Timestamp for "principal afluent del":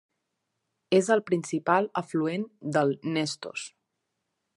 1.27-2.95